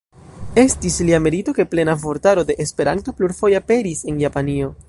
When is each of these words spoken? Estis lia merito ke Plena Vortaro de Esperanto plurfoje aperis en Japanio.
Estis 0.61 0.95
lia 1.09 1.19
merito 1.25 1.55
ke 1.59 1.67
Plena 1.75 1.97
Vortaro 2.05 2.47
de 2.51 2.57
Esperanto 2.67 3.17
plurfoje 3.21 3.63
aperis 3.63 4.05
en 4.13 4.23
Japanio. 4.27 4.77